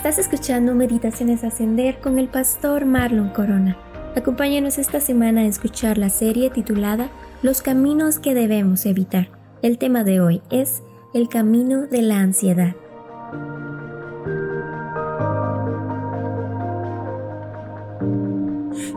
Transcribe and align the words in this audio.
Estás 0.00 0.18
escuchando 0.18 0.74
Meditaciones 0.74 1.44
Ascender 1.44 2.00
con 2.00 2.18
el 2.18 2.28
pastor 2.28 2.86
Marlon 2.86 3.28
Corona. 3.28 3.76
Acompáñanos 4.16 4.78
esta 4.78 4.98
semana 4.98 5.42
a 5.42 5.44
escuchar 5.44 5.98
la 5.98 6.08
serie 6.08 6.48
titulada 6.48 7.10
Los 7.42 7.60
caminos 7.60 8.18
que 8.18 8.32
debemos 8.32 8.86
evitar. 8.86 9.28
El 9.60 9.76
tema 9.76 10.02
de 10.02 10.22
hoy 10.22 10.40
es 10.48 10.82
el 11.12 11.28
camino 11.28 11.86
de 11.86 12.00
la 12.00 12.20
ansiedad. 12.20 12.74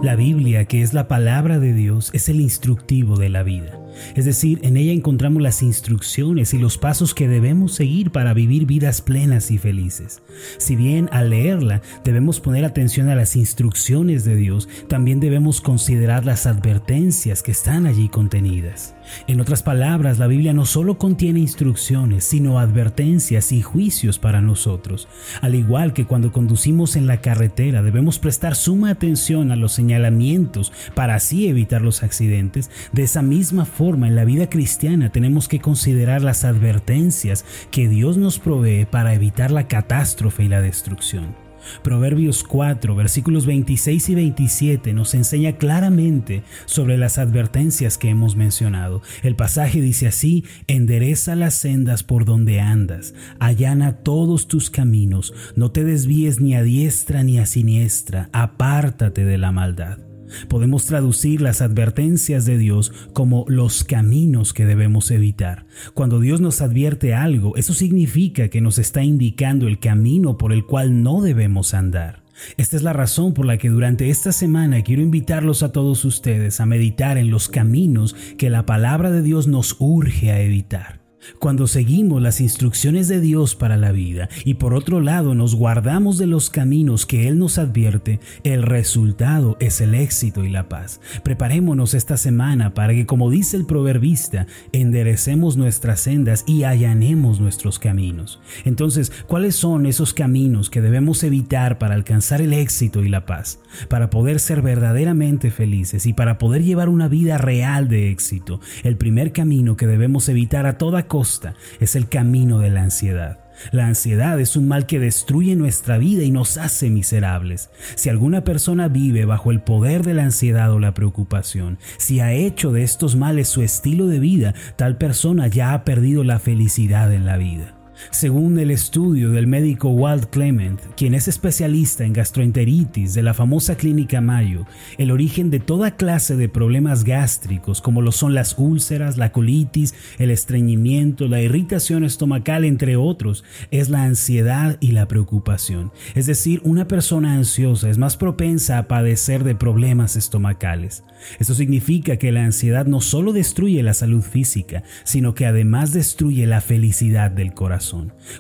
La 0.02 0.16
Biblia, 0.16 0.64
que 0.64 0.84
es 0.84 0.94
la 0.94 1.10
palabra 1.10 1.60
de 1.60 1.74
Dios, 1.74 2.12
es 2.14 2.30
el 2.30 2.40
instructivo 2.40 3.18
de 3.18 3.28
la 3.28 3.44
vida. 3.44 3.83
Es 4.16 4.26
decir, 4.26 4.60
en 4.64 4.78
ella 4.78 4.92
encontramos 4.92 5.42
las 5.42 5.62
instrucciones 5.62 6.54
y 6.54 6.58
los 6.58 6.78
pasos 6.78 7.14
que 7.14 7.28
debemos 7.28 7.74
seguir 7.74 8.12
para 8.12 8.34
vivir 8.34 8.66
vidas 8.66 9.02
plenas 9.02 9.52
y 9.52 9.58
felices. 9.58 10.22
Si 10.58 10.76
bien 10.76 11.10
al 11.12 11.30
leerla 11.30 11.82
debemos 12.04 12.40
poner 12.40 12.66
atención 12.66 13.10
a 13.10 13.16
las 13.16 13.36
instrucciones 13.36 14.24
de 14.24 14.36
Dios, 14.36 14.68
también 14.88 15.20
debemos 15.20 15.62
considerar 15.62 16.26
las 16.26 16.46
advertencias 16.46 17.44
que 17.44 17.52
están 17.52 17.86
allí 17.86 18.10
contenidas. 18.10 18.96
En 19.28 19.42
otras 19.42 19.64
palabras, 19.64 20.18
la 20.18 20.28
Biblia 20.28 20.54
no 20.54 20.66
solo 20.66 20.98
contiene 20.98 21.40
instrucciones, 21.40 22.24
sino 22.24 22.60
advertencias 22.60 23.52
y 23.52 23.62
juicios 23.62 24.18
para 24.18 24.42
nosotros. 24.42 25.08
Al 25.42 25.56
igual 25.56 25.94
que 25.94 26.06
cuando 26.06 26.32
conducimos 26.32 26.96
en 26.96 27.06
la 27.06 27.22
carretera 27.22 27.84
debemos 27.84 28.18
prestar 28.18 28.56
suma 28.56 28.90
atención 28.90 29.52
a 29.52 29.56
los 29.56 29.74
señalamientos 29.74 30.72
para 30.96 31.16
así 31.16 31.48
evitar 31.48 31.82
los 31.82 32.02
accidentes, 32.02 32.72
de 32.94 33.04
esa 33.04 33.22
misma 33.22 33.66
forma 33.66 33.83
en 33.84 34.16
la 34.16 34.24
vida 34.24 34.50
cristiana 34.50 35.12
tenemos 35.12 35.50
que 35.50 35.60
considerar 35.60 36.22
las 36.22 36.46
advertencias 36.46 37.44
que 37.70 37.90
Dios 37.90 38.16
nos 38.18 38.40
provee 38.40 38.86
para 38.86 39.14
evitar 39.14 39.52
la 39.52 39.68
catástrofe 39.68 40.46
y 40.46 40.48
la 40.48 40.62
destrucción. 40.62 41.36
Proverbios 41.84 42.44
4, 42.44 42.96
versículos 42.96 43.46
26 43.46 44.10
y 44.10 44.16
27 44.16 44.94
nos 44.94 45.14
enseña 45.14 45.58
claramente 45.58 46.44
sobre 46.66 46.98
las 46.98 47.18
advertencias 47.18 47.98
que 47.98 48.10
hemos 48.10 48.38
mencionado. 48.38 49.02
El 49.22 49.36
pasaje 49.36 49.82
dice 49.82 50.08
así, 50.08 50.46
endereza 50.68 51.36
las 51.36 51.54
sendas 51.54 52.04
por 52.04 52.24
donde 52.24 52.62
andas, 52.62 53.14
allana 53.40 53.98
todos 53.98 54.48
tus 54.48 54.70
caminos, 54.70 55.34
no 55.58 55.72
te 55.72 55.84
desvíes 55.84 56.40
ni 56.40 56.56
a 56.56 56.64
diestra 56.64 57.24
ni 57.24 57.38
a 57.38 57.46
siniestra, 57.46 58.30
apártate 58.32 59.26
de 59.26 59.38
la 59.38 59.52
maldad. 59.52 60.13
Podemos 60.48 60.86
traducir 60.86 61.42
las 61.42 61.62
advertencias 61.62 62.46
de 62.46 62.58
Dios 62.58 62.92
como 63.14 63.46
los 63.48 63.84
caminos 63.84 64.54
que 64.54 64.66
debemos 64.66 65.12
evitar. 65.12 65.66
Cuando 65.94 66.20
Dios 66.20 66.42
nos 66.42 66.62
advierte 66.62 67.14
algo, 67.14 67.56
eso 67.56 67.74
significa 67.74 68.50
que 68.50 68.62
nos 68.62 68.78
está 68.78 69.04
indicando 69.04 69.68
el 69.68 69.80
camino 69.80 70.38
por 70.38 70.54
el 70.54 70.66
cual 70.66 71.04
no 71.04 71.22
debemos 71.22 71.74
andar. 71.74 72.24
Esta 72.58 72.76
es 72.76 72.84
la 72.84 72.94
razón 72.94 73.34
por 73.34 73.46
la 73.46 73.58
que 73.58 73.70
durante 73.70 74.10
esta 74.10 74.32
semana 74.32 74.82
quiero 74.82 75.02
invitarlos 75.02 75.64
a 75.64 75.72
todos 75.72 76.04
ustedes 76.06 76.60
a 76.60 76.66
meditar 76.66 77.18
en 77.18 77.30
los 77.30 77.48
caminos 77.48 78.16
que 78.38 78.50
la 78.50 78.66
palabra 78.66 79.12
de 79.12 79.22
Dios 79.22 79.48
nos 79.48 79.76
urge 79.80 80.32
a 80.32 80.42
evitar. 80.42 81.03
Cuando 81.40 81.68
seguimos 81.68 82.22
las 82.22 82.42
instrucciones 82.42 83.08
de 83.08 83.20
Dios 83.20 83.56
para 83.56 83.78
la 83.78 83.92
vida 83.92 84.30
y 84.46 84.56
por 84.56 84.74
otro 84.74 85.02
lado 85.02 85.36
nos 85.36 85.56
guardamos 85.56 86.18
de 86.18 86.28
los 86.28 86.50
caminos 86.50 87.06
que 87.06 87.28
Él 87.28 87.38
nos 87.38 87.58
advierte, 87.58 88.20
el 88.44 88.64
resultado 88.64 89.58
es 89.60 89.82
el 89.82 89.96
éxito 89.96 90.44
y 90.44 90.50
la 90.50 90.70
paz. 90.70 91.02
Preparémonos 91.24 91.94
esta 91.94 92.18
semana 92.18 92.74
para 92.74 92.94
que, 92.94 93.06
como 93.06 93.30
dice 93.30 93.58
el 93.58 93.66
proverbista, 93.66 94.48
enderecemos 94.72 95.58
nuestras 95.58 96.02
sendas 96.02 96.44
y 96.48 96.64
allanemos 96.64 97.40
nuestros 97.40 97.80
caminos. 97.80 98.40
Entonces, 98.66 99.12
¿cuáles 99.28 99.56
son 99.56 99.86
esos 99.86 100.14
caminos 100.14 100.70
que 100.70 100.82
debemos 100.82 101.24
evitar 101.24 101.78
para 101.78 101.96
alcanzar 101.96 102.42
el 102.42 102.54
éxito 102.54 103.04
y 103.04 103.10
la 103.10 103.26
paz? 103.26 103.60
Para 103.90 104.10
poder 104.10 104.40
ser 104.40 104.62
verdaderamente 104.62 105.52
felices 105.52 106.06
y 106.06 106.14
para 106.14 106.38
poder 106.38 106.64
llevar 106.64 106.90
una 106.90 107.08
vida 107.08 107.38
real 107.38 107.88
de 107.88 108.12
éxito, 108.12 108.60
el 108.84 108.98
primer 108.98 109.32
camino 109.32 109.78
que 109.78 109.88
debemos 109.88 110.30
evitar 110.30 110.66
a 110.66 110.78
toda 110.78 111.08
costa 111.14 111.54
es 111.80 111.96
el 111.96 112.10
camino 112.10 112.58
de 112.58 112.72
la 112.72 112.82
ansiedad. 112.82 113.38
La 113.72 113.86
ansiedad 113.86 114.40
es 114.40 114.56
un 114.56 114.68
mal 114.68 114.88
que 114.88 114.98
destruye 114.98 115.56
nuestra 115.56 116.00
vida 116.00 116.24
y 116.24 116.32
nos 116.32 116.58
hace 116.58 116.90
miserables. 116.90 117.70
Si 117.94 118.10
alguna 118.10 118.44
persona 118.44 118.88
vive 118.88 119.24
bajo 119.26 119.52
el 119.52 119.62
poder 119.62 120.02
de 120.02 120.16
la 120.16 120.24
ansiedad 120.24 120.72
o 120.72 120.80
la 120.80 120.96
preocupación, 120.96 121.78
si 121.98 122.20
ha 122.20 122.34
hecho 122.34 122.72
de 122.72 122.82
estos 122.82 123.16
males 123.16 123.48
su 123.48 123.62
estilo 123.62 124.08
de 124.08 124.18
vida, 124.18 124.56
tal 124.76 124.98
persona 124.98 125.46
ya 125.46 125.76
ha 125.76 125.86
perdido 125.86 126.24
la 126.24 126.40
felicidad 126.40 127.14
en 127.14 127.28
la 127.28 127.38
vida. 127.38 127.73
Según 128.12 128.60
el 128.60 128.72
estudio 128.72 129.32
del 129.32 129.48
médico 129.48 129.90
Walt 129.90 130.26
Clement, 130.30 130.80
quien 130.96 131.14
es 131.14 131.28
especialista 131.28 132.04
en 132.04 132.14
gastroenteritis 132.14 133.14
de 133.14 133.24
la 133.24 133.34
famosa 133.34 133.76
clínica 133.76 134.22
Mayo, 134.22 134.66
el 134.98 135.12
origen 135.12 135.50
de 135.50 135.60
toda 135.60 135.96
clase 135.96 136.36
de 136.36 136.50
problemas 136.50 137.04
gástricos 137.04 137.82
como 137.82 138.02
lo 138.02 138.12
son 138.12 138.34
las 138.34 138.56
úlceras, 138.58 139.18
la 139.18 139.32
colitis, 139.32 139.94
el 140.18 140.32
estreñimiento, 140.32 141.28
la 141.28 141.42
irritación 141.42 142.04
estomacal, 142.04 142.66
entre 142.66 142.96
otros, 142.96 143.44
es 143.72 143.90
la 143.90 144.04
ansiedad 144.04 144.78
y 144.80 144.92
la 144.92 145.08
preocupación. 145.08 145.92
Es 146.16 146.26
decir, 146.26 146.62
una 146.64 146.88
persona 146.88 147.36
ansiosa 147.36 147.90
es 147.90 147.98
más 147.98 148.18
propensa 148.18 148.78
a 148.78 148.88
padecer 148.88 149.44
de 149.44 149.56
problemas 149.56 150.16
estomacales. 150.16 151.04
Esto 151.40 151.56
significa 151.56 152.18
que 152.18 152.32
la 152.32 152.44
ansiedad 152.44 152.86
no 152.86 153.02
solo 153.02 153.34
destruye 153.34 153.82
la 153.84 153.94
salud 153.94 154.22
física, 154.22 154.84
sino 155.04 155.36
que 155.36 155.46
además 155.46 155.94
destruye 155.94 156.46
la 156.46 156.62
felicidad 156.62 157.32
del 157.32 157.54
corazón. 157.54 157.83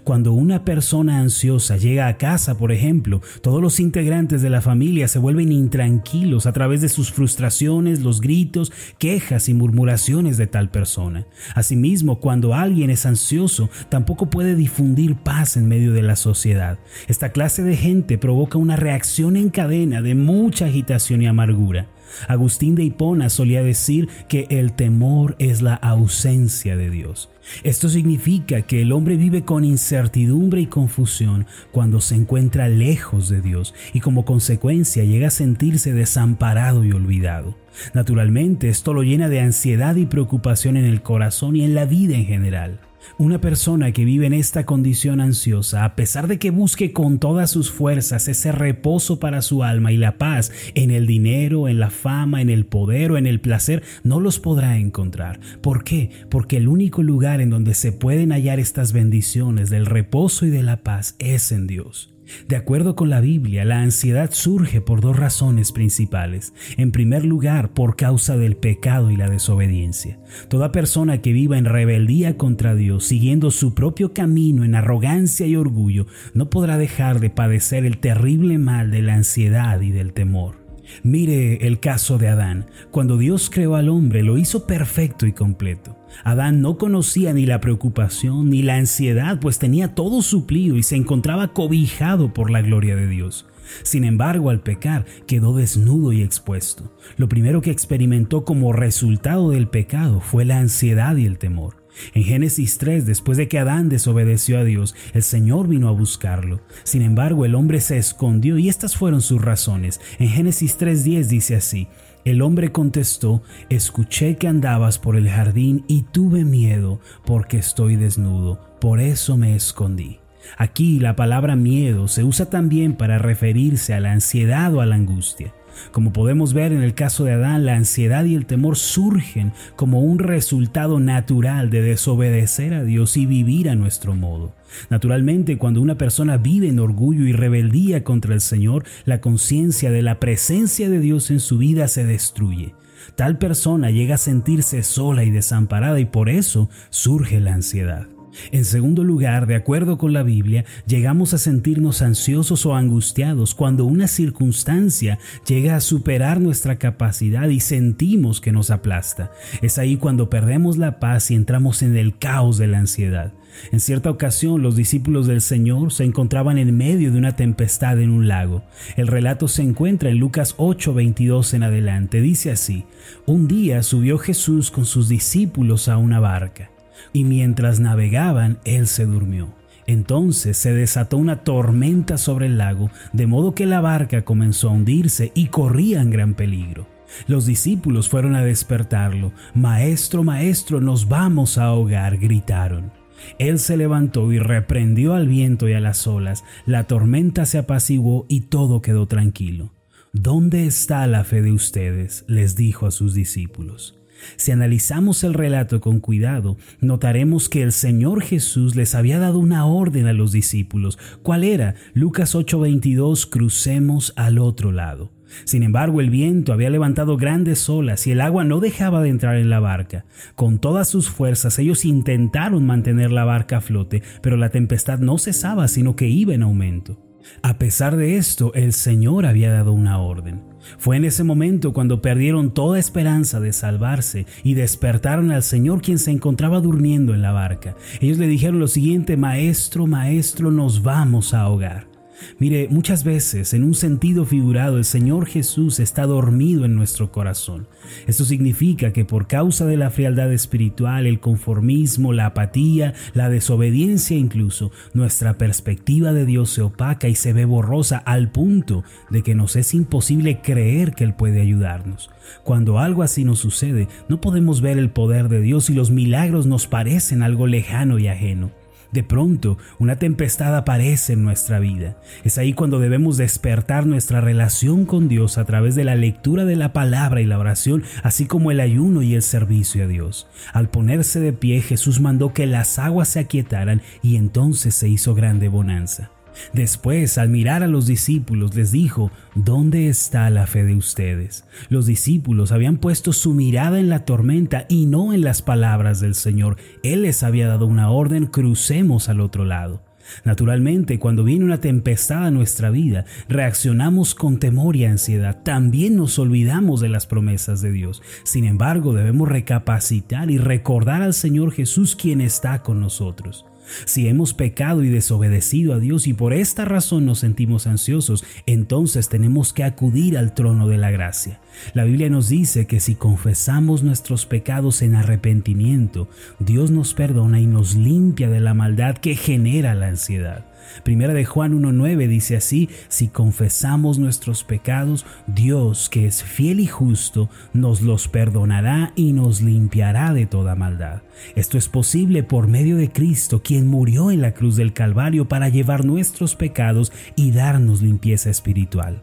Cuando 0.04 0.34
una 0.34 0.64
persona 0.64 1.20
ansiosa 1.20 1.78
llega 1.78 2.08
a 2.08 2.18
casa, 2.18 2.58
por 2.58 2.72
ejemplo, 2.72 3.22
todos 3.42 3.62
los 3.62 3.80
integrantes 3.80 4.42
de 4.42 4.50
la 4.50 4.62
familia 4.62 5.08
se 5.08 5.20
vuelven 5.20 5.52
intranquilos 5.52 6.46
a 6.46 6.54
través 6.54 6.82
de 6.82 6.90
sus 6.90 7.12
frustraciones, 7.12 8.02
los 8.02 8.22
gritos, 8.22 8.72
quejas 8.98 9.50
y 9.50 9.54
murmuraciones 9.54 10.38
de 10.38 10.48
tal 10.48 10.70
persona. 10.70 11.26
Asimismo, 11.56 12.20
cuando 12.20 12.54
alguien 12.54 12.90
es 12.90 13.06
ansioso, 13.06 13.70
tampoco 13.90 14.30
puede 14.30 14.56
difundir 14.56 15.16
paz 15.16 15.58
en 15.58 15.68
medio 15.68 15.94
de 15.94 16.04
la 16.04 16.16
sociedad. 16.16 16.80
Esta 17.08 17.30
clase 17.30 17.64
de 17.64 17.76
gente 17.76 18.18
provoca 18.18 18.58
una 18.58 18.76
reacción 18.76 19.36
en 19.36 19.50
cadena 19.50 20.02
de 20.02 20.16
mucha 20.16 20.66
agitación 20.66 21.22
y 21.22 21.28
amargura. 21.28 21.88
Agustín 22.28 22.76
de 22.76 22.84
Hipona 22.84 23.30
solía 23.30 23.64
decir 23.64 24.10
que 24.28 24.48
el 24.50 24.74
temor 24.74 25.36
es 25.40 25.62
la 25.62 25.76
ausencia 25.76 26.76
de 26.76 26.90
Dios. 26.90 27.30
Esto 27.64 27.90
significa 27.90 28.62
que 28.62 28.82
el 28.82 28.92
hombre 28.92 29.18
vive 29.18 29.44
con 29.44 29.66
incertidumbre 29.66 30.62
y 30.62 30.68
confusión 30.68 31.46
cuando 31.72 32.00
se 32.00 32.16
encuentra 32.16 32.70
lejos 32.70 33.30
de 33.30 33.42
Dios 33.42 33.74
y 33.92 34.00
como 34.00 34.26
consecuencia 34.26 35.04
llega 35.04 35.28
a 35.28 35.32
sentirse 35.32 35.94
desamparado 35.94 36.84
y 36.86 36.92
olvidado. 36.92 37.58
Naturalmente 37.94 38.70
esto 38.70 38.94
lo 38.94 39.04
llena 39.04 39.30
de 39.30 39.42
ansiedad 39.42 39.96
y 39.96 40.06
preocupación 40.06 40.78
en 40.78 40.86
el 40.86 41.02
corazón 41.02 41.56
y 41.56 41.64
en 41.64 41.76
la 41.76 41.86
vida 41.86 42.16
en 42.16 42.26
general. 42.26 42.80
Una 43.18 43.40
persona 43.42 43.92
que 43.92 44.06
vive 44.06 44.26
en 44.26 44.34
esta 44.34 44.66
condición 44.66 45.22
ansiosa, 45.22 45.86
a 45.86 45.96
pesar 45.96 46.28
de 46.28 46.40
que 46.40 46.52
busque 46.52 46.92
con 46.94 47.20
todas 47.20 47.52
sus 47.52 47.72
fuerzas 47.72 48.28
ese 48.28 48.52
reposo 48.52 49.20
para 49.20 49.42
su 49.42 49.64
alma 49.64 49.92
y 49.92 49.98
la 49.98 50.18
paz 50.18 50.52
en 50.76 50.92
el 50.92 51.08
dinero, 51.08 51.68
en 51.68 51.80
la 51.80 51.90
fama, 51.90 52.42
en 52.42 52.50
el 52.50 52.66
poder 52.66 53.12
o 53.12 53.18
en 53.18 53.28
el 53.28 53.40
placer, 53.40 53.84
no 54.04 54.20
los 54.20 54.40
podrá 54.40 54.78
encontrar. 54.78 55.40
¿Por 55.62 55.84
qué? 55.84 56.10
Porque 56.30 56.58
el 56.58 56.68
único 56.68 57.04
lugar 57.04 57.42
en 57.42 57.50
donde 57.50 57.74
se 57.74 57.92
pueden 57.92 58.32
hallar 58.32 58.60
estas 58.60 58.94
bendiciones 58.94 59.70
del 59.70 59.86
reposo 59.86 60.46
y 60.46 60.50
de 60.50 60.64
la 60.64 60.78
paz 60.78 61.16
es 61.20 61.52
en 61.52 61.68
Dios. 61.68 62.13
De 62.48 62.56
acuerdo 62.56 62.96
con 62.96 63.10
la 63.10 63.22
Biblia, 63.22 63.66
la 63.66 63.82
ansiedad 63.82 64.32
surge 64.32 64.82
por 64.82 65.02
dos 65.02 65.18
razones 65.18 65.72
principales. 65.72 66.54
En 66.78 66.92
primer 66.92 67.26
lugar, 67.26 67.74
por 67.74 67.96
causa 67.96 68.38
del 68.38 68.56
pecado 68.56 69.12
y 69.12 69.18
la 69.18 69.30
desobediencia. 69.30 70.20
Toda 70.50 70.72
persona 70.72 71.22
que 71.22 71.34
viva 71.34 71.58
en 71.58 71.66
rebeldía 71.66 72.38
contra 72.38 72.76
Dios, 72.76 73.06
siguiendo 73.06 73.52
su 73.52 73.74
propio 73.74 74.14
camino 74.14 74.64
en 74.64 74.76
arrogancia 74.76 75.48
y 75.48 75.56
orgullo, 75.56 76.08
no 76.34 76.50
podrá 76.50 76.78
dejar 76.78 77.20
de 77.20 77.30
padecer 77.30 77.86
el 77.86 77.98
terrible 77.98 78.58
mal 78.58 78.92
de 78.92 79.02
la 79.02 79.16
ansiedad 79.16 79.80
y 79.82 79.92
del 79.92 80.14
temor. 80.14 80.63
Mire 81.02 81.66
el 81.66 81.80
caso 81.80 82.18
de 82.18 82.28
Adán. 82.28 82.68
Cuando 82.92 83.18
Dios 83.18 83.50
creó 83.50 83.76
al 83.76 83.90
hombre, 83.90 84.24
lo 84.24 84.38
hizo 84.38 84.68
perfecto 84.68 85.26
y 85.26 85.34
completo. 85.34 85.98
Adán 86.24 86.62
no 86.62 86.78
conocía 86.78 87.34
ni 87.34 87.46
la 87.46 87.60
preocupación 87.60 88.50
ni 88.50 88.62
la 88.62 88.76
ansiedad, 88.76 89.40
pues 89.40 89.58
tenía 89.60 89.96
todo 89.96 90.22
suplido 90.22 90.76
y 90.76 90.84
se 90.84 90.96
encontraba 90.96 91.54
cobijado 91.54 92.34
por 92.34 92.52
la 92.52 92.62
gloria 92.62 92.96
de 92.96 93.08
Dios. 93.08 93.48
Sin 93.82 94.04
embargo, 94.04 94.50
al 94.50 94.62
pecar, 94.62 95.06
quedó 95.26 95.56
desnudo 95.56 96.12
y 96.12 96.22
expuesto. 96.22 96.96
Lo 97.18 97.28
primero 97.30 97.62
que 97.62 97.72
experimentó 97.72 98.46
como 98.46 98.74
resultado 98.74 99.52
del 99.52 99.68
pecado 99.68 100.20
fue 100.20 100.46
la 100.46 100.60
ansiedad 100.60 101.16
y 101.16 101.26
el 101.26 101.38
temor. 101.38 101.83
En 102.14 102.24
Génesis 102.24 102.78
3, 102.78 103.06
después 103.06 103.38
de 103.38 103.48
que 103.48 103.60
Adán 103.60 103.90
desobedeció 103.90 104.60
a 104.60 104.64
Dios, 104.64 104.96
el 105.14 105.24
Señor 105.24 105.68
vino 105.68 105.88
a 105.88 105.92
buscarlo. 105.92 106.62
Sin 106.84 107.02
embargo, 107.02 107.46
el 107.46 107.56
hombre 107.56 107.82
se 107.82 107.98
escondió 107.98 108.58
y 108.58 108.70
estas 108.70 108.96
fueron 108.96 109.22
sus 109.22 109.42
razones. 109.42 110.00
En 110.20 110.30
Génesis 110.30 110.80
3.10 110.80 111.26
dice 111.26 111.56
así, 111.56 111.88
el 112.26 112.42
hombre 112.42 112.72
contestó, 112.72 113.44
escuché 113.70 114.38
que 114.38 114.48
andabas 114.48 114.98
por 114.98 115.18
el 115.18 115.30
jardín 115.30 115.84
y 115.88 116.04
tuve 116.04 116.46
miedo 116.46 117.02
porque 117.26 117.58
estoy 117.58 117.98
desnudo, 117.98 118.60
por 118.80 119.02
eso 119.02 119.36
me 119.36 119.56
escondí. 119.56 120.20
Aquí 120.58 121.00
la 121.00 121.16
palabra 121.16 121.56
miedo 121.56 122.08
se 122.08 122.24
usa 122.24 122.50
también 122.50 122.94
para 122.94 123.18
referirse 123.18 123.94
a 123.94 124.00
la 124.00 124.12
ansiedad 124.12 124.74
o 124.74 124.82
a 124.82 124.86
la 124.86 124.96
angustia. 124.96 125.54
Como 125.92 126.14
podemos 126.14 126.54
ver 126.54 126.72
en 126.72 126.82
el 126.82 126.94
caso 126.94 127.24
de 127.24 127.34
Adán, 127.34 127.66
la 127.66 127.76
ansiedad 127.76 128.26
y 128.26 128.36
el 128.36 128.46
temor 128.46 128.78
surgen 128.78 129.54
como 129.76 130.02
un 130.02 130.20
resultado 130.20 131.00
natural 131.00 131.70
de 131.70 131.82
desobedecer 131.82 132.74
a 132.74 132.84
Dios 132.84 133.18
y 133.18 133.26
vivir 133.26 133.70
a 133.70 133.76
nuestro 133.76 134.16
modo. 134.16 134.54
Naturalmente, 134.90 135.58
cuando 135.58 135.82
una 135.82 135.98
persona 135.98 136.38
vive 136.38 136.68
en 136.68 136.80
orgullo 136.80 137.26
y 137.26 137.34
rebeldía 137.34 138.04
contra 138.04 138.34
el 138.34 138.42
Señor, 138.42 138.86
la 139.06 139.22
conciencia 139.22 139.92
de 139.92 140.02
la 140.02 140.20
presencia 140.20 140.90
de 140.90 141.00
Dios 141.00 141.32
en 141.32 141.40
su 141.40 141.58
vida 141.58 141.88
se 141.88 142.06
destruye. 142.06 142.74
Tal 143.16 143.38
persona 143.38 143.92
llega 143.92 144.16
a 144.16 144.18
sentirse 144.20 144.84
sola 144.84 145.24
y 145.24 145.30
desamparada 145.30 146.00
y 146.00 146.06
por 146.06 146.30
eso 146.30 146.70
surge 146.90 147.40
la 147.40 147.54
ansiedad. 147.54 148.08
En 148.52 148.66
segundo 148.66 149.04
lugar, 149.04 149.48
de 149.48 149.56
acuerdo 149.56 149.98
con 149.98 150.14
la 150.14 150.24
Biblia, 150.24 150.66
llegamos 150.86 151.34
a 151.34 151.38
sentirnos 151.38 152.02
ansiosos 152.02 152.66
o 152.66 152.76
angustiados 152.76 153.56
cuando 153.56 153.86
una 153.86 154.08
circunstancia 154.08 155.20
llega 155.48 155.76
a 155.76 155.82
superar 155.82 156.42
nuestra 156.42 156.78
capacidad 156.78 157.48
y 157.50 157.60
sentimos 157.60 158.42
que 158.42 158.52
nos 158.52 158.72
aplasta. 158.72 159.32
Es 159.62 159.78
ahí 159.78 159.98
cuando 159.98 160.30
perdemos 160.30 160.78
la 160.78 161.00
paz 161.00 161.32
y 161.32 161.36
entramos 161.36 161.82
en 161.82 161.96
el 161.96 162.18
caos 162.18 162.58
de 162.58 162.68
la 162.68 162.80
ansiedad. 162.80 163.34
En 163.72 163.80
cierta 163.80 164.10
ocasión 164.10 164.64
los 164.64 164.76
discípulos 164.76 165.28
del 165.28 165.42
Señor 165.42 165.94
se 165.94 166.04
encontraban 166.04 166.58
en 166.58 166.76
medio 166.76 167.12
de 167.12 167.18
una 167.20 167.36
tempestad 167.36 168.00
en 168.02 168.10
un 168.10 168.28
lago. 168.28 168.64
El 168.98 169.08
relato 169.08 169.48
se 169.48 169.62
encuentra 169.62 170.10
en 170.10 170.18
Lucas 170.18 170.56
8:22 170.58 171.54
en 171.54 171.64
adelante. 171.64 172.22
Dice 172.22 172.52
así, 172.52 172.86
un 173.28 173.48
día 173.48 173.84
subió 173.84 174.18
Jesús 174.18 174.72
con 174.72 174.86
sus 174.86 175.08
discípulos 175.08 175.88
a 175.88 175.98
una 175.98 176.20
barca 176.20 176.73
y 177.12 177.24
mientras 177.24 177.80
navegaban 177.80 178.60
él 178.64 178.88
se 178.88 179.06
durmió. 179.06 179.54
Entonces 179.86 180.58
se 180.58 180.74
desató 180.74 181.18
una 181.18 181.44
tormenta 181.44 182.18
sobre 182.18 182.46
el 182.46 182.58
lago, 182.58 182.90
de 183.12 183.28
modo 183.28 183.54
que 183.54 183.66
la 183.66 183.82
barca 183.82 184.24
comenzó 184.24 184.70
a 184.70 184.74
hundirse 184.74 185.32
y 185.36 185.48
corría 185.48 186.02
en 186.02 186.10
gran 186.10 186.34
peligro. 186.36 186.88
Los 187.28 187.46
discípulos 187.46 188.10
fueron 188.10 188.36
a 188.36 188.44
despertarlo. 188.44 189.34
Maestro, 189.54 190.24
maestro, 190.24 190.82
nos 190.82 191.08
vamos 191.08 191.58
a 191.58 191.66
ahogar, 191.66 192.18
gritaron. 192.18 192.92
Él 193.40 193.60
se 193.60 193.78
levantó 193.78 194.32
y 194.32 194.40
reprendió 194.40 195.14
al 195.14 195.28
viento 195.28 195.70
y 195.70 195.74
a 195.74 195.80
las 195.80 196.08
olas. 196.08 196.44
La 196.66 196.86
tormenta 196.86 197.46
se 197.46 197.58
apaciguó 197.58 198.26
y 198.30 198.42
todo 198.42 198.82
quedó 198.82 199.08
tranquilo. 199.08 199.74
¿Dónde 200.12 200.66
está 200.66 201.06
la 201.08 201.24
fe 201.24 201.42
de 201.42 201.52
ustedes? 201.52 202.26
les 202.28 202.56
dijo 202.56 202.86
a 202.86 202.92
sus 202.92 203.14
discípulos. 203.14 204.00
Si 204.36 204.52
analizamos 204.52 205.24
el 205.24 205.34
relato 205.34 205.82
con 205.82 206.00
cuidado, 206.00 206.58
notaremos 206.80 207.50
que 207.50 207.62
el 207.62 207.72
Señor 207.72 208.22
Jesús 208.22 208.76
les 208.76 208.96
había 208.96 209.20
dado 209.20 209.40
una 209.40 209.66
orden 209.66 210.08
a 210.08 210.14
los 210.14 210.32
discípulos. 210.32 210.98
¿Cuál 211.22 211.44
era? 211.44 211.76
Lucas 211.94 212.36
8:22, 212.36 213.26
crucemos 213.26 214.14
al 214.16 214.40
otro 214.40 214.72
lado. 214.72 215.12
Sin 215.46 215.64
embargo, 215.64 216.00
el 216.00 216.10
viento 216.10 216.54
había 216.54 216.70
levantado 216.70 217.18
grandes 217.18 217.68
olas 217.70 218.06
y 218.08 218.12
el 218.12 218.22
agua 218.22 218.44
no 218.44 218.60
dejaba 218.60 219.02
de 219.02 219.10
entrar 219.10 219.38
en 219.38 219.50
la 219.50 219.60
barca. 219.60 220.06
Con 220.36 220.60
todas 220.60 220.88
sus 220.88 221.10
fuerzas 221.10 221.58
ellos 221.60 221.86
intentaron 221.86 222.66
mantener 222.66 223.12
la 223.12 223.26
barca 223.26 223.58
a 223.58 223.62
flote, 223.62 224.04
pero 224.22 224.38
la 224.38 224.50
tempestad 224.50 225.00
no 225.00 225.18
cesaba, 225.18 225.68
sino 225.68 225.96
que 225.96 226.08
iba 226.08 226.34
en 226.34 226.44
aumento. 226.44 227.13
A 227.42 227.58
pesar 227.58 227.96
de 227.96 228.18
esto, 228.18 228.54
el 228.54 228.74
Señor 228.74 229.26
había 229.26 229.52
dado 229.52 229.74
una 229.74 230.00
orden. 230.00 230.42
Fue 230.78 230.98
en 230.98 231.06
ese 231.06 231.24
momento 231.24 231.74
cuando 231.74 232.02
perdieron 232.02 232.54
toda 232.54 232.80
esperanza 232.80 233.40
de 233.40 233.54
salvarse 233.54 234.26
y 234.44 234.54
despertaron 234.54 235.32
al 235.32 235.44
Señor 235.44 235.82
quien 235.82 236.00
se 236.00 236.12
encontraba 236.12 236.60
durmiendo 236.60 237.14
en 237.14 237.22
la 237.22 237.32
barca. 237.32 237.76
Ellos 238.00 238.18
le 238.18 238.28
dijeron 238.28 238.60
lo 238.60 238.68
siguiente, 238.68 239.18
Maestro, 239.18 239.88
Maestro, 239.88 240.52
nos 240.52 240.82
vamos 240.84 241.34
a 241.34 241.42
ahogar. 241.42 241.93
Mire, 242.40 242.68
muchas 242.70 243.04
veces, 243.04 243.54
en 243.54 243.64
un 243.64 243.74
sentido 243.74 244.26
figurado, 244.26 244.78
el 244.78 244.86
Señor 244.86 245.26
Jesús 245.26 245.80
está 245.80 246.06
dormido 246.06 246.66
en 246.66 246.76
nuestro 246.76 247.12
corazón. 247.12 247.68
Esto 248.08 248.26
significa 248.26 248.92
que 248.94 249.06
por 249.06 249.28
causa 249.28 249.66
de 249.66 249.78
la 249.78 249.90
frialdad 249.90 250.32
espiritual, 250.32 251.06
el 251.06 251.20
conformismo, 251.20 252.14
la 252.14 252.28
apatía, 252.28 252.94
la 253.14 253.30
desobediencia 253.30 254.18
incluso, 254.18 254.72
nuestra 254.94 255.38
perspectiva 255.38 256.14
de 256.14 256.26
Dios 256.26 256.50
se 256.50 256.62
opaca 256.62 257.08
y 257.08 257.16
se 257.16 257.34
ve 257.34 257.46
borrosa 257.46 257.98
al 257.98 258.32
punto 258.32 258.84
de 259.10 259.24
que 259.24 259.36
nos 259.36 259.56
es 259.56 259.74
imposible 259.74 260.42
creer 260.42 260.94
que 260.94 261.04
Él 261.04 261.16
puede 261.16 261.42
ayudarnos. 261.42 262.10
Cuando 262.44 262.80
algo 262.80 263.04
así 263.04 263.24
nos 263.24 263.40
sucede, 263.40 263.88
no 264.08 264.22
podemos 264.22 264.62
ver 264.62 264.78
el 264.78 264.90
poder 264.90 265.30
de 265.30 265.42
Dios 265.42 265.70
y 265.70 265.74
los 265.74 265.92
milagros 265.92 266.46
nos 266.46 266.68
parecen 266.68 267.24
algo 267.24 267.48
lejano 267.48 268.00
y 268.00 268.08
ajeno. 268.08 268.63
De 268.94 269.02
pronto, 269.02 269.58
una 269.80 269.96
tempestad 269.96 270.56
aparece 270.56 271.14
en 271.14 271.24
nuestra 271.24 271.58
vida. 271.58 271.98
Es 272.24 272.38
ahí 272.38 272.54
cuando 272.54 272.78
debemos 272.78 273.18
despertar 273.18 273.88
nuestra 273.88 274.22
relación 274.22 274.86
con 274.86 275.08
Dios 275.08 275.40
a 275.40 275.46
través 275.46 275.74
de 275.74 275.84
la 275.84 275.96
lectura 275.96 276.46
de 276.46 276.56
la 276.56 276.74
palabra 276.74 277.20
y 277.20 277.26
la 277.26 277.40
oración, 277.40 277.84
así 278.04 278.28
como 278.28 278.52
el 278.52 278.60
ayuno 278.60 279.02
y 279.02 279.16
el 279.16 279.24
servicio 279.24 279.84
a 279.84 279.88
Dios. 279.88 280.28
Al 280.54 280.70
ponerse 280.70 281.20
de 281.20 281.34
pie, 281.34 281.62
Jesús 281.62 282.02
mandó 282.02 282.34
que 282.34 282.46
las 282.46 282.78
aguas 282.78 283.08
se 283.10 283.20
aquietaran 283.20 283.82
y 284.04 284.16
entonces 284.16 284.76
se 284.76 284.90
hizo 284.90 285.16
grande 285.16 285.48
bonanza. 285.48 286.12
Después, 286.54 287.18
al 287.18 287.30
mirar 287.30 287.64
a 287.64 287.68
los 287.68 287.86
discípulos, 287.86 288.56
les 288.56 288.72
dijo, 288.72 289.12
¿dónde 289.36 289.88
está 289.88 290.30
la 290.30 290.48
fe 290.48 290.64
de 290.64 290.76
ustedes? 290.76 291.46
Los 291.70 291.86
discípulos 291.86 292.52
habían 292.52 292.78
puesto 292.78 293.14
su 293.14 293.34
mirada 293.34 293.80
en 293.80 293.90
la 293.90 294.06
tormenta 294.06 294.66
y 294.70 294.86
no 294.86 295.14
en 295.14 295.22
las 295.22 295.42
palabras 295.42 296.00
del 296.00 296.16
Señor. 296.16 296.58
Él 296.84 297.04
les 297.04 297.24
había 297.24 297.48
dado 297.48 297.66
una 297.66 297.90
orden, 297.90 298.28
crucemos 298.28 299.10
al 299.10 299.22
otro 299.22 299.46
lado. 299.46 299.82
Naturalmente, 300.26 301.00
cuando 301.00 301.24
viene 301.24 301.46
una 301.46 301.62
tempestad 301.62 302.26
a 302.26 302.32
nuestra 302.32 302.70
vida, 302.70 303.06
reaccionamos 303.30 304.16
con 304.16 304.38
temor 304.38 304.76
y 304.76 304.86
ansiedad. 304.86 305.42
También 305.44 305.96
nos 305.96 306.20
olvidamos 306.20 306.82
de 306.82 306.90
las 306.90 307.06
promesas 307.08 307.62
de 307.62 307.72
Dios. 307.72 308.02
Sin 308.24 308.46
embargo, 308.46 308.94
debemos 308.94 309.30
recapacitar 309.30 310.30
y 310.32 310.38
recordar 310.38 311.02
al 311.02 311.14
Señor 311.14 311.52
Jesús 311.52 311.96
quien 311.96 312.22
está 312.22 312.62
con 312.64 312.80
nosotros. 312.80 313.46
Si 313.86 314.08
hemos 314.08 314.34
pecado 314.34 314.84
y 314.84 314.90
desobedecido 314.90 315.74
a 315.74 315.80
Dios 315.80 316.08
y 316.08 316.14
por 316.14 316.34
esta 316.34 316.66
razón 316.66 317.06
nos 317.06 317.20
sentimos 317.20 317.68
ansiosos, 317.68 318.24
entonces 318.46 319.10
tenemos 319.10 319.54
que 319.54 319.64
acudir 319.64 320.18
al 320.18 320.34
trono 320.34 320.68
de 320.68 320.78
la 320.78 320.92
gracia. 320.92 321.40
La 321.74 321.84
Biblia 321.84 322.10
nos 322.10 322.30
dice 322.30 322.66
que 322.66 322.80
si 322.80 322.96
confesamos 322.96 323.84
nuestros 323.84 324.26
pecados 324.26 324.82
en 324.82 324.96
arrepentimiento, 324.96 326.08
Dios 326.40 326.72
nos 326.72 326.94
perdona 326.94 327.40
y 327.40 327.48
nos 327.48 327.76
limpia 327.76 328.30
de 328.30 328.40
la 328.40 328.54
maldad 328.54 328.98
que 328.98 329.16
genera 329.16 329.76
la 329.76 329.88
ansiedad. 329.88 330.46
Primera 330.84 331.14
de 331.14 331.26
Juan 331.26 331.54
1.9 331.60 332.08
dice 332.08 332.36
así, 332.36 332.70
si 332.88 333.08
confesamos 333.08 334.00
nuestros 334.00 334.44
pecados, 334.44 335.06
Dios, 335.28 335.90
que 335.90 336.06
es 336.06 336.24
fiel 336.24 336.60
y 336.60 336.68
justo, 336.68 337.30
nos 337.54 337.82
los 337.82 338.08
perdonará 338.08 338.94
y 338.96 339.14
nos 339.14 339.42
limpiará 339.42 340.14
de 340.14 340.26
toda 340.26 340.56
maldad. 340.56 341.02
Esto 341.36 341.58
es 341.58 341.70
posible 341.70 342.24
por 342.24 342.48
medio 342.48 342.78
de 342.78 342.92
Cristo, 342.92 343.42
quien 343.44 343.68
murió 343.68 344.12
en 344.12 344.22
la 344.22 344.34
cruz 344.34 344.56
del 344.56 344.74
Calvario 344.74 345.28
para 345.28 345.50
llevar 345.50 345.86
nuestros 345.86 346.36
pecados 346.36 346.92
y 347.16 347.32
darnos 347.32 347.82
limpieza 347.82 348.30
espiritual. 348.30 349.02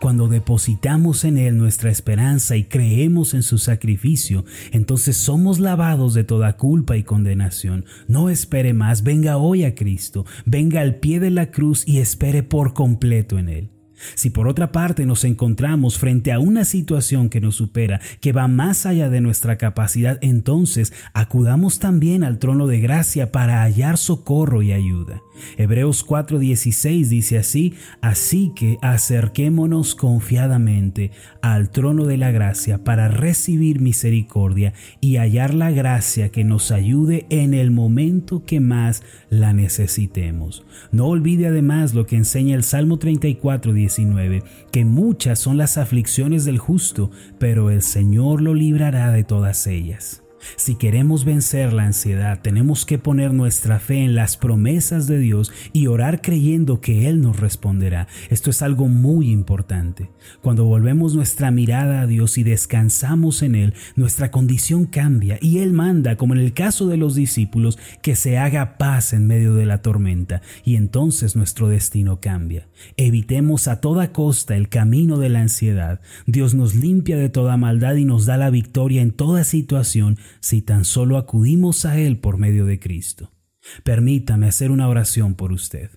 Cuando 0.00 0.28
depositamos 0.28 1.24
en 1.24 1.38
Él 1.38 1.56
nuestra 1.56 1.90
esperanza 1.90 2.56
y 2.56 2.64
creemos 2.64 3.34
en 3.34 3.42
su 3.42 3.58
sacrificio, 3.58 4.44
entonces 4.72 5.16
somos 5.16 5.58
lavados 5.58 6.14
de 6.14 6.24
toda 6.24 6.56
culpa 6.56 6.96
y 6.96 7.02
condenación. 7.02 7.84
No 8.08 8.30
espere 8.30 8.74
más, 8.74 9.02
venga 9.02 9.36
hoy 9.36 9.64
a 9.64 9.74
Cristo, 9.74 10.24
venga 10.44 10.80
al 10.80 10.96
pie 10.96 11.20
de 11.20 11.30
la 11.30 11.50
cruz 11.50 11.86
y 11.86 11.98
espere 11.98 12.42
por 12.42 12.74
completo 12.74 13.38
en 13.38 13.48
Él. 13.48 13.79
Si 14.14 14.30
por 14.30 14.48
otra 14.48 14.72
parte 14.72 15.06
nos 15.06 15.24
encontramos 15.24 15.98
frente 15.98 16.32
a 16.32 16.38
una 16.38 16.64
situación 16.64 17.28
que 17.28 17.40
nos 17.40 17.56
supera, 17.56 18.00
que 18.20 18.32
va 18.32 18.48
más 18.48 18.86
allá 18.86 19.08
de 19.10 19.20
nuestra 19.20 19.58
capacidad, 19.58 20.18
entonces 20.20 20.92
acudamos 21.14 21.78
también 21.78 22.24
al 22.24 22.38
trono 22.38 22.66
de 22.66 22.80
gracia 22.80 23.32
para 23.32 23.62
hallar 23.62 23.96
socorro 23.96 24.62
y 24.62 24.72
ayuda. 24.72 25.22
Hebreos 25.56 26.06
4:16 26.06 27.08
dice 27.08 27.38
así, 27.38 27.74
así 28.00 28.52
que 28.54 28.78
acerquémonos 28.82 29.94
confiadamente 29.94 31.12
al 31.42 31.70
trono 31.70 32.04
de 32.04 32.16
la 32.16 32.30
gracia 32.30 32.84
para 32.84 33.08
recibir 33.08 33.80
misericordia 33.80 34.74
y 35.00 35.16
hallar 35.16 35.54
la 35.54 35.70
gracia 35.70 36.30
que 36.30 36.44
nos 36.44 36.70
ayude 36.70 37.26
en 37.30 37.54
el 37.54 37.70
momento 37.70 38.44
que 38.44 38.60
más 38.60 39.02
la 39.30 39.52
necesitemos. 39.52 40.64
No 40.92 41.06
olvide 41.06 41.46
además 41.46 41.94
lo 41.94 42.06
que 42.06 42.16
enseña 42.16 42.54
el 42.54 42.64
Salmo 42.64 42.98
34, 42.98 43.72
que 44.70 44.84
muchas 44.84 45.38
son 45.38 45.58
las 45.58 45.78
aflicciones 45.78 46.44
del 46.44 46.58
justo, 46.58 47.10
pero 47.38 47.70
el 47.70 47.82
Señor 47.82 48.40
lo 48.40 48.54
librará 48.54 49.10
de 49.10 49.24
todas 49.24 49.66
ellas. 49.66 50.19
Si 50.56 50.76
queremos 50.76 51.24
vencer 51.24 51.72
la 51.72 51.84
ansiedad, 51.84 52.40
tenemos 52.40 52.86
que 52.86 52.98
poner 52.98 53.32
nuestra 53.32 53.78
fe 53.78 54.04
en 54.04 54.14
las 54.14 54.36
promesas 54.36 55.06
de 55.06 55.18
Dios 55.18 55.52
y 55.72 55.86
orar 55.86 56.20
creyendo 56.22 56.80
que 56.80 57.08
Él 57.08 57.20
nos 57.20 57.38
responderá. 57.40 58.08
Esto 58.28 58.50
es 58.50 58.62
algo 58.62 58.88
muy 58.88 59.30
importante. 59.30 60.10
Cuando 60.42 60.64
volvemos 60.64 61.14
nuestra 61.14 61.50
mirada 61.50 62.02
a 62.02 62.06
Dios 62.06 62.38
y 62.38 62.42
descansamos 62.42 63.42
en 63.42 63.54
Él, 63.54 63.74
nuestra 63.96 64.30
condición 64.30 64.86
cambia 64.86 65.38
y 65.40 65.58
Él 65.58 65.72
manda, 65.72 66.16
como 66.16 66.34
en 66.34 66.40
el 66.40 66.52
caso 66.52 66.86
de 66.86 66.96
los 66.96 67.14
discípulos, 67.14 67.78
que 68.02 68.16
se 68.16 68.38
haga 68.38 68.78
paz 68.78 69.12
en 69.12 69.26
medio 69.26 69.54
de 69.54 69.66
la 69.66 69.82
tormenta 69.82 70.42
y 70.64 70.76
entonces 70.76 71.36
nuestro 71.36 71.68
destino 71.68 72.20
cambia. 72.20 72.68
Evitemos 72.96 73.68
a 73.68 73.80
toda 73.80 74.12
costa 74.12 74.56
el 74.56 74.68
camino 74.68 75.18
de 75.18 75.28
la 75.28 75.40
ansiedad. 75.40 76.00
Dios 76.26 76.54
nos 76.54 76.74
limpia 76.74 77.16
de 77.16 77.28
toda 77.28 77.56
maldad 77.56 77.96
y 77.96 78.04
nos 78.04 78.26
da 78.26 78.36
la 78.36 78.50
victoria 78.50 79.02
en 79.02 79.12
toda 79.12 79.44
situación 79.44 80.18
si 80.40 80.62
tan 80.62 80.84
solo 80.84 81.16
acudimos 81.18 81.84
a 81.84 81.98
Él 81.98 82.18
por 82.18 82.38
medio 82.38 82.66
de 82.66 82.78
Cristo. 82.78 83.32
Permítame 83.84 84.46
hacer 84.46 84.70
una 84.70 84.88
oración 84.88 85.34
por 85.34 85.52
usted. 85.52 85.90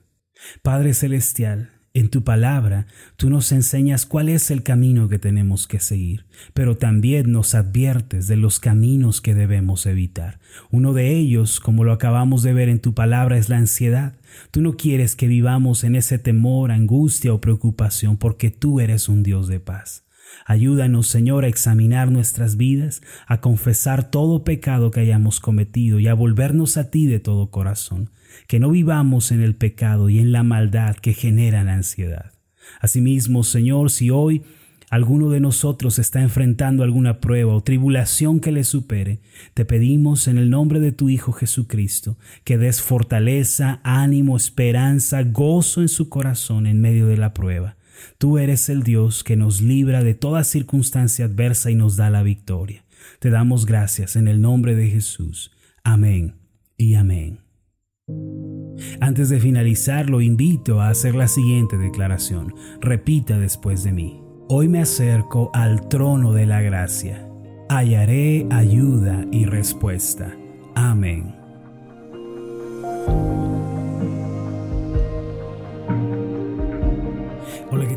Padre 0.61 0.93
Celestial, 0.93 1.69
en 1.95 2.09
tu 2.09 2.23
palabra, 2.23 2.87
tú 3.17 3.29
nos 3.29 3.51
enseñas 3.51 4.07
cuál 4.07 4.27
es 4.27 4.49
el 4.49 4.63
camino 4.63 5.09
que 5.09 5.19
tenemos 5.19 5.67
que 5.67 5.79
seguir, 5.79 6.25
pero 6.55 6.75
también 6.75 7.31
nos 7.31 7.53
adviertes 7.53 8.25
de 8.25 8.35
los 8.35 8.59
caminos 8.59 9.21
que 9.21 9.35
debemos 9.35 9.85
evitar. 9.85 10.39
Uno 10.71 10.93
de 10.93 11.15
ellos, 11.15 11.59
como 11.59 11.83
lo 11.83 11.91
acabamos 11.91 12.41
de 12.41 12.53
ver 12.53 12.67
en 12.67 12.79
tu 12.79 12.95
palabra, 12.95 13.37
es 13.37 13.47
la 13.47 13.57
ansiedad. 13.57 14.15
Tú 14.49 14.61
no 14.61 14.75
quieres 14.75 15.15
que 15.15 15.27
vivamos 15.27 15.83
en 15.83 15.95
ese 15.95 16.17
temor, 16.17 16.71
angustia 16.71 17.31
o 17.31 17.39
preocupación, 17.39 18.17
porque 18.17 18.49
tú 18.49 18.79
eres 18.79 19.07
un 19.07 19.21
Dios 19.21 19.47
de 19.47 19.59
paz. 19.59 20.03
Ayúdanos, 20.45 21.07
Señor, 21.07 21.45
a 21.45 21.47
examinar 21.47 22.11
nuestras 22.11 22.57
vidas, 22.57 23.01
a 23.27 23.39
confesar 23.41 24.09
todo 24.09 24.43
pecado 24.43 24.91
que 24.91 24.99
hayamos 24.99 25.39
cometido 25.39 25.99
y 25.99 26.07
a 26.07 26.13
volvernos 26.13 26.77
a 26.77 26.89
ti 26.89 27.05
de 27.05 27.19
todo 27.19 27.49
corazón, 27.49 28.09
que 28.47 28.59
no 28.59 28.69
vivamos 28.69 29.31
en 29.31 29.41
el 29.41 29.55
pecado 29.55 30.09
y 30.09 30.19
en 30.19 30.31
la 30.31 30.43
maldad 30.43 30.95
que 30.95 31.13
generan 31.13 31.69
ansiedad. 31.69 32.31
Asimismo, 32.81 33.43
Señor, 33.43 33.91
si 33.91 34.09
hoy 34.09 34.43
alguno 34.89 35.29
de 35.29 35.39
nosotros 35.39 35.97
está 35.97 36.21
enfrentando 36.21 36.83
alguna 36.83 37.19
prueba 37.19 37.55
o 37.55 37.63
tribulación 37.63 38.39
que 38.39 38.51
le 38.51 38.63
supere, 38.63 39.21
te 39.53 39.65
pedimos 39.65 40.27
en 40.27 40.37
el 40.37 40.49
nombre 40.49 40.79
de 40.79 40.91
tu 40.91 41.09
Hijo 41.09 41.31
Jesucristo 41.31 42.17
que 42.43 42.57
des 42.57 42.81
fortaleza, 42.81 43.79
ánimo, 43.83 44.37
esperanza, 44.37 45.23
gozo 45.23 45.81
en 45.81 45.89
su 45.89 46.09
corazón 46.09 46.67
en 46.67 46.79
medio 46.79 47.07
de 47.07 47.17
la 47.17 47.33
prueba 47.33 47.75
Tú 48.17 48.37
eres 48.37 48.69
el 48.69 48.83
Dios 48.83 49.23
que 49.23 49.35
nos 49.35 49.61
libra 49.61 50.03
de 50.03 50.13
toda 50.13 50.43
circunstancia 50.43 51.25
adversa 51.25 51.71
y 51.71 51.75
nos 51.75 51.95
da 51.95 52.09
la 52.09 52.23
victoria. 52.23 52.85
Te 53.19 53.29
damos 53.29 53.65
gracias 53.65 54.15
en 54.15 54.27
el 54.27 54.41
nombre 54.41 54.75
de 54.75 54.87
Jesús. 54.89 55.51
Amén 55.83 56.35
y 56.77 56.95
amén. 56.95 57.39
Antes 58.99 59.29
de 59.29 59.39
finalizar, 59.39 60.09
lo 60.09 60.21
invito 60.21 60.81
a 60.81 60.89
hacer 60.89 61.15
la 61.15 61.27
siguiente 61.27 61.77
declaración. 61.77 62.53
Repita 62.81 63.39
después 63.39 63.83
de 63.83 63.91
mí. 63.91 64.21
Hoy 64.49 64.67
me 64.67 64.81
acerco 64.81 65.51
al 65.53 65.87
trono 65.87 66.33
de 66.33 66.45
la 66.45 66.61
gracia. 66.61 67.27
Hallaré 67.69 68.45
ayuda 68.51 69.25
y 69.31 69.45
respuesta. 69.45 70.35
Amén. 70.75 71.33